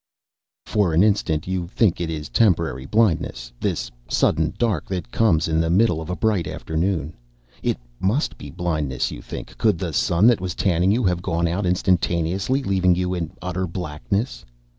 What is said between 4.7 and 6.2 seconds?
that comes in the middle of a